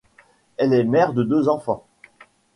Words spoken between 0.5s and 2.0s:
Elle est mère de deux enfants.